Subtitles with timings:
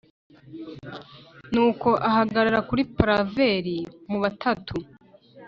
[1.53, 3.65] nuko ahagarara kuri palaver
[4.09, 4.75] mu batatu.